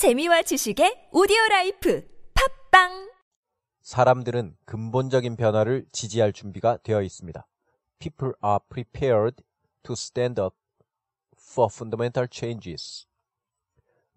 재미와 0.00 0.40
지식의 0.40 1.10
오디오 1.12 1.36
라이프 1.50 2.08
팟빵 2.70 3.12
사람들은 3.82 4.56
근본적인 4.64 5.36
변화를 5.36 5.84
지지할 5.92 6.32
준비가 6.32 6.78
되어 6.78 7.02
있습니다. 7.02 7.46
People 7.98 8.32
are 8.42 8.60
prepared 8.70 9.44
to 9.82 9.92
stand 9.92 10.40
up 10.40 10.56
for 11.38 11.68
fundamental 11.70 12.26
changes. 12.32 13.06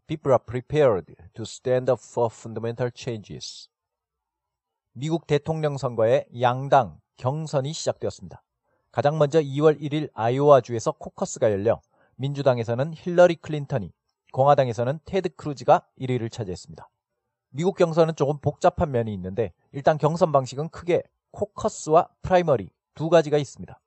People 0.07 0.31
are 0.31 0.41
prepared 0.41 1.15
to 1.33 1.43
stand 1.43 1.91
up 1.91 2.01
for 2.01 2.29
fundamental 2.33 2.89
changes. 2.95 3.67
미국 4.93 5.27
대통령 5.27 5.77
선거에 5.77 6.27
양당 6.39 7.01
경선이 7.17 7.73
시작되었습니다. 7.73 8.41
가장 8.93 9.17
먼저 9.17 9.41
2월 9.41 9.81
1일 9.81 10.11
아이오와주에서 10.13 10.93
코커스가 10.93 11.51
열려 11.51 11.81
민주당에서는 12.15 12.93
힐러리 12.93 13.35
클린턴이 13.35 13.91
공화당에서는 14.33 14.99
테드 15.05 15.35
크루즈가 15.35 15.85
1위를 16.01 16.29
차지했습니다. 16.29 16.89
미국 17.51 17.77
경선은 17.77 18.15
조금 18.15 18.39
복잡한 18.39 18.91
면이 18.91 19.13
있는데 19.13 19.53
일단 19.71 19.97
경선 19.97 20.31
방식은 20.31 20.69
크게 20.69 21.03
코커스와 21.31 22.09
프라이머리 22.23 22.69
두 22.95 23.09
가지가 23.09 23.37
있습니다. 23.37 23.79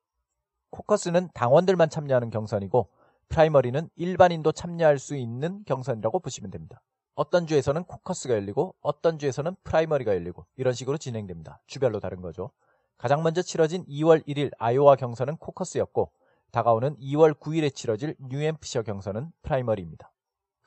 코커스는 0.69 1.29
당원들만 1.33 1.89
참여하는 1.89 2.29
경선이고 2.29 2.87
프라이머리는 3.27 3.89
일반인도 3.97 4.53
참여할 4.53 4.99
수 4.99 5.17
있는 5.17 5.63
경선이라고 5.65 6.19
보시면 6.19 6.49
됩니다. 6.49 6.81
어떤 7.13 7.45
주에서는 7.45 7.83
코커스가 7.83 8.33
열리고 8.35 8.75
어떤 8.79 9.19
주에서는 9.19 9.53
프라이머리가 9.65 10.13
열리고 10.13 10.45
이런 10.55 10.73
식으로 10.73 10.97
진행됩니다. 10.97 11.59
주별로 11.67 11.99
다른 11.99 12.21
거죠. 12.21 12.51
가장 12.97 13.21
먼저 13.21 13.41
치러진 13.41 13.85
2월 13.85 14.25
1일 14.25 14.51
아이오와 14.57 14.95
경선은 14.95 15.37
코커스였고 15.37 16.09
다가오는 16.51 16.95
2월 16.99 17.33
9일에 17.37 17.75
치러질 17.75 18.15
뉴햄프셔 18.19 18.83
경선은 18.83 19.33
프라이머리입니다. 19.41 20.11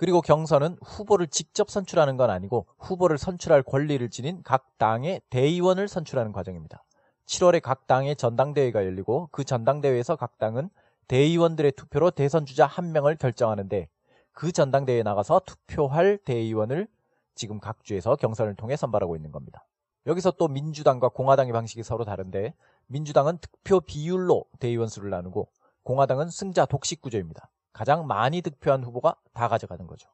그리고 0.00 0.22
경선은 0.22 0.78
후보를 0.82 1.26
직접 1.26 1.68
선출하는 1.68 2.16
건 2.16 2.30
아니고 2.30 2.64
후보를 2.78 3.18
선출할 3.18 3.62
권리를 3.62 4.08
지닌 4.08 4.40
각 4.42 4.78
당의 4.78 5.20
대의원을 5.28 5.88
선출하는 5.88 6.32
과정입니다. 6.32 6.82
7월에 7.26 7.60
각 7.60 7.86
당의 7.86 8.16
전당대회가 8.16 8.86
열리고 8.86 9.28
그 9.30 9.44
전당대회에서 9.44 10.16
각 10.16 10.38
당은 10.38 10.70
대의원들의 11.06 11.72
투표로 11.72 12.12
대선 12.12 12.46
주자 12.46 12.64
한 12.64 12.92
명을 12.92 13.16
결정하는데 13.16 13.90
그 14.32 14.52
전당대회에 14.52 15.02
나가서 15.02 15.42
투표할 15.44 16.16
대의원을 16.24 16.88
지금 17.34 17.60
각 17.60 17.84
주에서 17.84 18.16
경선을 18.16 18.54
통해 18.54 18.76
선발하고 18.76 19.16
있는 19.16 19.32
겁니다. 19.32 19.66
여기서 20.06 20.30
또 20.30 20.48
민주당과 20.48 21.10
공화당의 21.10 21.52
방식이 21.52 21.82
서로 21.82 22.06
다른데 22.06 22.54
민주당은 22.86 23.36
득표 23.36 23.80
비율로 23.80 24.46
대의원 24.60 24.88
수를 24.88 25.10
나누고 25.10 25.50
공화당은 25.82 26.30
승자 26.30 26.64
독식 26.64 27.02
구조입니다. 27.02 27.50
가장 27.72 28.06
많이 28.06 28.42
득표한 28.42 28.84
후보가 28.84 29.16
다 29.32 29.48
가져가는 29.48 29.86
거죠. 29.86 30.10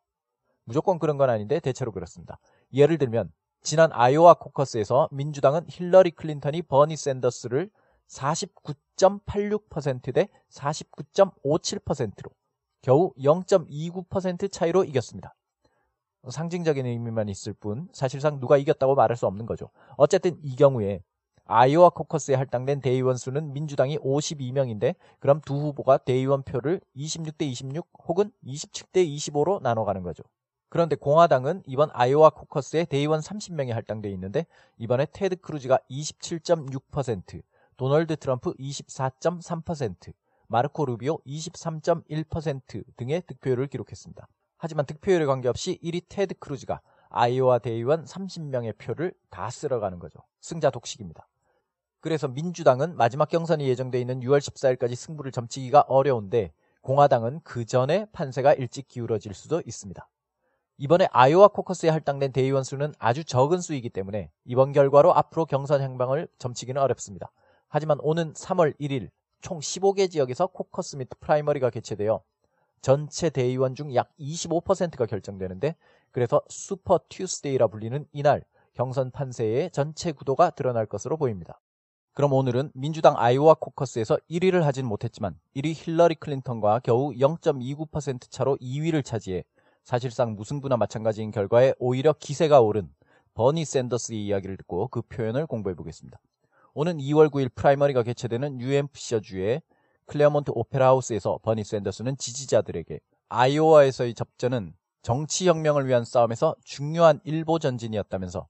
무조건 0.64 0.98
그런 0.98 1.16
건 1.16 1.30
아닌데 1.30 1.60
대체로 1.60 1.92
그렇습니다. 1.92 2.38
예를 2.72 2.98
들면 2.98 3.32
지난 3.62 3.90
아이오와 3.92 4.34
코커스에서 4.34 5.08
민주당은 5.12 5.66
힐러리 5.68 6.10
클린턴이 6.10 6.62
버니 6.62 6.96
샌더스를 6.96 7.70
49.86%대 8.08 10.28
49.57%로 10.50 12.30
겨우 12.82 13.12
0.29% 13.14 14.52
차이로 14.52 14.84
이겼습니다. 14.84 15.34
상징적인 16.28 16.86
의미만 16.86 17.28
있을 17.28 17.52
뿐 17.52 17.88
사실상 17.92 18.40
누가 18.40 18.56
이겼다고 18.56 18.94
말할 18.94 19.16
수 19.16 19.27
없는 19.27 19.46
거죠. 19.46 19.70
어쨌든 19.96 20.38
이 20.42 20.56
경우에 20.56 21.02
아이오와 21.48 21.91
코커스에 21.91 22.34
할당된 22.34 22.80
대의원 22.80 23.16
수는 23.16 23.52
민주당이 23.52 23.98
52명인데 23.98 24.97
그럼 25.20 25.41
두 25.44 25.55
후보가 25.55 25.98
대의원 25.98 26.42
표를 26.42 26.80
26대 26.97 27.42
26 27.42 27.86
혹은 28.08 28.33
27대 28.44 29.06
25로 29.06 29.62
나눠가는 29.62 30.02
거죠. 30.02 30.24
그런데 30.69 30.97
공화당은 30.97 31.62
이번 31.67 31.91
아이오와 31.92 32.30
코커스에 32.30 32.86
대의원 32.86 33.20
30명이 33.20 33.72
할당돼 33.72 34.11
있는데 34.11 34.47
이번에 34.78 35.06
테드 35.12 35.36
크루즈가 35.36 35.78
27.6%, 35.89 37.42
도널드 37.77 38.17
트럼프 38.17 38.52
24.3%, 38.55 40.13
마르코 40.48 40.84
루비오 40.84 41.18
23.1% 41.27 42.84
등의 42.96 43.23
득표율을 43.23 43.68
기록했습니다. 43.68 44.27
하지만 44.58 44.86
득표율에 44.86 45.27
관계없이 45.27 45.78
1위 45.83 46.02
테드 46.08 46.34
크루즈가 46.40 46.80
아이오와 47.11 47.61
대의원 47.61 48.05
30명의 48.05 48.77
표를 48.77 49.13
다 49.30 49.48
쓸어가는 49.48 50.01
거죠. 50.01 50.18
승자 50.40 50.70
독식입니다. 50.70 51.28
그래서 52.06 52.28
민주당은 52.28 52.96
마지막 52.96 53.28
경선이 53.28 53.68
예정돼 53.68 54.00
있는 54.00 54.20
6월 54.20 54.39
14일까지 54.39 54.94
승부를 54.94 55.33
점치기가 55.33 55.86
어려운데 55.89 56.52
공화당은 56.83 57.40
그 57.42 57.64
전에 57.64 58.06
판세가 58.12 58.55
일찍 58.55 58.86
기울어질 58.86 59.34
수도 59.34 59.61
있습니다. 59.67 60.08
이번에 60.78 61.08
아이오와 61.11 61.48
코커스에 61.48 61.89
할당된 61.89 62.30
대의원 62.30 62.62
수는 62.62 62.95
아주 63.00 63.24
적은 63.24 63.61
수이기 63.61 63.90
때문에 63.90 64.30
이번 64.45 64.70
결과로 64.70 65.16
앞으로 65.16 65.46
경선 65.46 65.83
행방을 65.83 66.28
점치기는 66.39 66.80
어렵습니다. 66.80 67.33
하지만 67.66 67.98
오는 68.00 68.33
3월 68.34 68.78
1일 68.78 69.11
총 69.40 69.58
15개 69.58 70.08
지역에서 70.08 70.46
코커스 70.46 70.95
및 70.95 71.08
프라이머리가 71.18 71.70
개최되어 71.70 72.22
전체 72.83 73.30
대의원 73.30 73.74
중 73.74 73.92
약 73.96 74.14
25%가 74.20 75.06
결정되는데 75.06 75.74
그래서 76.12 76.40
Super 76.51 77.01
Tuesday라 77.08 77.67
불리는 77.66 78.06
이날 78.12 78.45
경선 78.74 79.11
판세의 79.11 79.72
전체 79.72 80.12
구도가 80.12 80.50
드러날 80.50 80.86
것으로 80.86 81.16
보입니다. 81.16 81.61
그럼 82.16 82.32
오늘은 82.32 82.70
민주당 82.72 83.14
아이오와 83.18 83.56
코커스에서 83.60 84.16
1위를 84.30 84.62
하진 84.62 84.86
못했지만 84.86 85.38
1위 85.54 85.74
힐러리 85.77 86.14
클린턴과 86.14 86.78
겨우 86.78 87.12
0.29% 87.12 88.30
차로 88.30 88.56
2위를 88.56 89.04
차지해 89.04 89.44
사실상 89.84 90.34
무승부나 90.34 90.78
마찬가지인 90.78 91.30
결과에 91.30 91.74
오히려 91.78 92.14
기세가 92.14 92.62
오른 92.62 92.88
버니 93.34 93.66
샌더스의 93.66 94.24
이야기를 94.24 94.56
듣고 94.56 94.88
그 94.88 95.02
표현을 95.02 95.46
공부해 95.46 95.74
보겠습니다. 95.74 96.18
오는 96.72 96.96
2월 96.96 97.28
9일 97.28 97.54
프라이머리가 97.54 98.02
개최되는 98.02 98.56
뉴햄프셔주의 98.56 99.60
클레어몬트 100.06 100.52
오페라 100.54 100.86
하우스에서 100.86 101.38
버니 101.42 101.64
샌더스는 101.64 102.16
지지자들에게 102.16 102.98
아이오와에서의 103.28 104.14
접전은 104.14 104.72
정치혁명을 105.02 105.86
위한 105.86 106.06
싸움에서 106.06 106.56
중요한 106.64 107.20
일보 107.24 107.58
전진이었다면서 107.58 108.48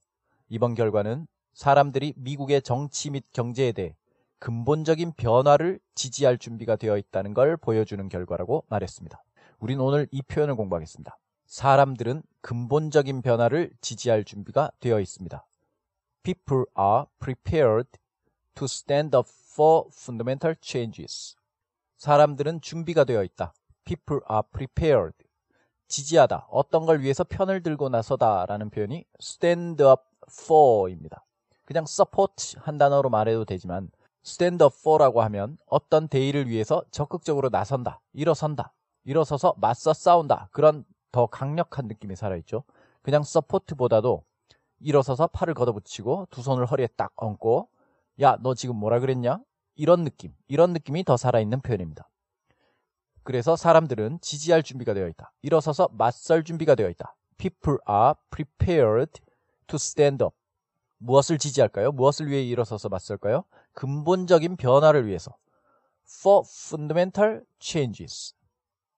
이번 0.50 0.77
결과는 0.77 1.27
사람들이 1.56 2.12
미국의 2.19 2.61
정치 2.61 3.09
및 3.09 3.25
경제에 3.33 3.72
대해 3.72 3.97
근본적인 4.41 5.12
변화를 5.12 5.81
지지할 5.94 6.37
준비가 6.37 6.77
되어 6.77 6.99
있다는 6.99 7.33
걸 7.33 7.56
보여주는 7.56 8.06
결과라고 8.11 8.65
말했습니다. 8.69 9.22
우린 9.61 9.81
오늘 9.81 10.06
이 10.11 10.21
표현을 10.21 10.55
공부하겠습니다. 10.55 11.16
사람들은 11.47 12.22
근본적인 12.43 13.22
변화를 13.22 13.72
지지할 13.81 14.25
준비가 14.25 14.71
되어 14.81 15.00
있습니다. 15.00 15.47
People 16.22 16.66
are 16.78 17.06
prepared 17.19 17.89
to 18.55 18.66
stand 18.66 19.16
up 19.16 19.27
for 19.50 19.87
fundamental 19.95 20.56
changes. 20.61 21.37
사람들은 21.97 22.61
준비가 22.61 23.05
되어 23.05 23.25
있다. 23.25 23.55
People 23.87 24.21
are 24.31 24.43
prepared. 24.53 25.16
지지하다. 25.89 26.49
어떤 26.50 26.84
걸 26.84 27.00
위해서 27.00 27.25
편을 27.25 27.62
들고 27.62 27.89
나서다 27.89 28.45
라는 28.45 28.69
표현이 28.69 29.06
stand 29.22 29.83
up 29.83 30.03
for입니다. 30.28 31.26
그냥 31.66 31.84
support 31.87 32.56
한 32.60 32.78
단어로 32.78 33.10
말해도 33.10 33.44
되지만 33.44 33.91
stand 34.25 34.65
up 34.65 34.75
for라고 34.78 35.21
하면 35.22 35.59
어떤 35.66 36.09
대의를 36.09 36.49
위해서 36.49 36.82
적극적으로 36.91 37.50
나선다, 37.50 38.00
일어선다, 38.15 38.72
일어서서 39.04 39.54
맞서 39.59 39.93
싸운다 39.93 40.49
그런 40.53 40.84
더 41.12 41.27
강력한 41.27 41.87
느낌이 41.87 42.16
살아있죠. 42.16 42.65
그냥 43.03 43.21
support보다도 43.21 44.25
일어서서 44.81 45.28
팔을 45.28 45.54
걷어붙이고 45.54 46.28
두 46.31 46.43
손을 46.43 46.66
허리에 46.66 46.88
딱 46.97 47.12
얹고 47.16 47.69
야 48.21 48.38
너 48.41 48.54
지금 48.54 48.77
뭐라 48.77 49.00
그랬냐? 49.00 49.41
이런 49.75 50.04
느낌, 50.04 50.34
이런 50.48 50.72
느낌이 50.72 51.04
더 51.04 51.16
살아있는 51.19 51.60
표현입니다. 51.60 52.09
그래서 53.22 53.56
사람들은 53.56 54.21
지지할 54.22 54.62
준비가 54.62 54.94
되어 54.94 55.09
있다. 55.09 55.33
일어서서 55.43 55.88
맞설 55.93 56.44
준비가 56.44 56.75
되어 56.75 56.88
있다. 56.88 57.16
People 57.37 57.78
are 57.88 58.15
prepared 58.31 59.21
to 59.66 59.77
stand 59.77 60.24
up. 60.24 60.34
무엇을 60.98 61.39
지지할까요? 61.39 61.93
무엇을 61.93 62.28
위해 62.28 62.43
일어서서 62.43 62.89
맞설까요? 62.89 63.45
근본적인 63.72 64.57
변화를 64.57 65.07
위해서. 65.07 65.37
For 66.21 66.43
fundamental 66.47 67.43
changes. 67.59 68.34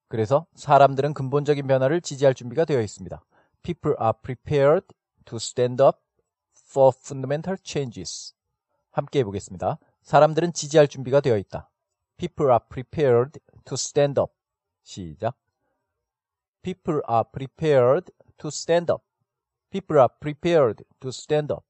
그래서 0.08 0.46
사람들은 0.54 1.14
근본적인 1.14 1.66
변화를 1.66 2.00
지지할 2.00 2.34
준비가 2.34 2.64
되어 2.64 2.80
있습니다. 2.80 3.24
People 3.62 3.96
are 4.00 4.12
prepared 4.22 4.86
to 5.26 5.36
stand 5.36 5.82
up 5.82 5.98
for 6.70 6.92
fundamental 6.94 7.58
changes. 7.62 8.34
함께 8.90 9.20
해보겠습니다. 9.20 9.78
사람들은 10.02 10.52
지지할 10.52 10.88
준비가 10.88 11.20
되어 11.20 11.36
있다. 11.36 11.70
People 12.16 12.50
are 12.50 12.60
prepared 12.68 13.38
to 13.64 13.74
stand 13.74 14.20
up. 14.20 14.32
시작. 14.82 15.36
People 16.62 17.02
are 17.08 17.24
prepared 17.30 18.12
to 18.38 18.48
stand 18.48 18.90
up. 18.90 19.04
People 19.70 19.98
are 19.98 20.08
prepared 20.20 20.84
to 21.00 21.08
stand 21.08 21.52
up. 21.52 21.64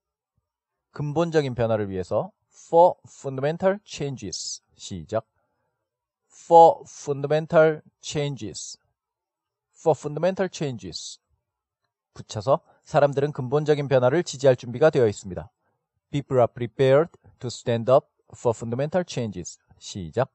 근본적인 0.99 1.55
변화를 1.55 1.91
위해서 1.91 2.33
for 2.51 2.95
fundamental 3.07 3.79
changes. 3.85 4.65
시작. 4.75 5.25
for 6.29 6.83
fundamental 6.89 7.83
changes. 8.01 8.77
for 9.79 9.97
fundamental 9.97 10.51
changes. 10.51 11.21
붙여서 12.15 12.63
사람들은 12.83 13.31
근본적인 13.31 13.87
변화를 13.87 14.25
지지할 14.25 14.57
준비가 14.57 14.91
되어 14.91 15.07
있습니다. 15.07 15.49
People 16.11 16.41
are 16.41 16.53
prepared 16.53 17.13
to 17.39 17.47
stand 17.47 17.89
up 17.89 18.09
for 18.37 18.53
fundamental 18.53 19.05
changes. 19.07 19.61
시작. 19.79 20.33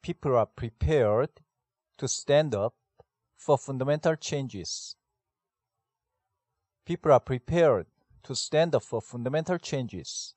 People 0.00 0.34
are 0.34 0.50
prepared 0.56 1.30
to 1.98 2.06
stand 2.06 2.56
up 2.56 2.74
for 3.38 3.60
fundamental 3.62 4.16
changes. 4.18 4.96
People 6.86 7.12
are 7.12 7.22
prepared 7.22 7.91
to 8.22 8.32
stand 8.32 8.76
up 8.76 8.84
for 8.84 9.00
fundamental 9.04 9.58
changes. 9.62 10.34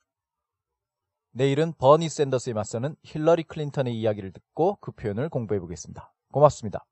내일은 1.32 1.74
버니 1.78 2.08
샌더스에 2.08 2.54
맞서는 2.54 2.96
힐러리 3.04 3.44
클린턴의 3.44 3.94
이야기를 4.00 4.32
듣고 4.32 4.78
그 4.80 4.92
표현을 4.92 5.30
공부해 5.30 5.60
보겠습니다. 5.60 6.14
고맙습니다. 6.32 6.86